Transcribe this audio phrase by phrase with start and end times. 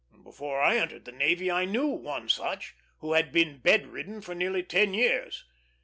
[0.23, 4.33] Before I entered the navy I knew one such, who had been bed ridden for
[4.33, 5.45] nearly ten years.